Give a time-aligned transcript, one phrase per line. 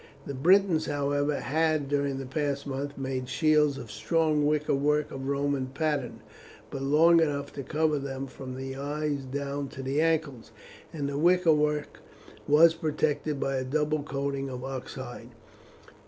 [0.25, 5.27] The Britons, however, had during the past month made shields of strong wicker work of
[5.27, 6.21] Roman pattern,
[6.71, 10.51] but long enough to cover them from the eyes down to the ankles,
[10.91, 11.99] and the wicker work
[12.47, 15.29] was protected by a double coating of ox hide.